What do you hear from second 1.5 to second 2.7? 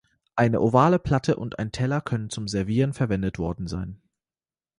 ein Teller können zum